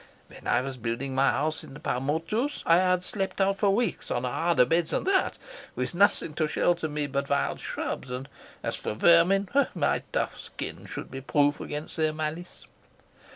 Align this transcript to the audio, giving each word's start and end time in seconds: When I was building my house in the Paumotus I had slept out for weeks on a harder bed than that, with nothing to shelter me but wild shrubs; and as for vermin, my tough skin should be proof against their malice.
When 0.29 0.47
I 0.47 0.61
was 0.61 0.77
building 0.77 1.13
my 1.13 1.29
house 1.29 1.63
in 1.63 1.75
the 1.75 1.79
Paumotus 1.79 2.63
I 2.65 2.77
had 2.77 3.03
slept 3.03 3.39
out 3.39 3.59
for 3.59 3.69
weeks 3.69 4.09
on 4.09 4.25
a 4.25 4.31
harder 4.31 4.65
bed 4.65 4.87
than 4.87 5.03
that, 5.03 5.37
with 5.75 5.93
nothing 5.93 6.33
to 6.33 6.47
shelter 6.47 6.89
me 6.89 7.05
but 7.05 7.29
wild 7.29 7.59
shrubs; 7.59 8.09
and 8.09 8.27
as 8.63 8.77
for 8.77 8.95
vermin, 8.95 9.47
my 9.75 10.01
tough 10.11 10.39
skin 10.39 10.87
should 10.87 11.11
be 11.11 11.21
proof 11.21 11.61
against 11.61 11.97
their 11.97 12.13
malice. 12.13 12.65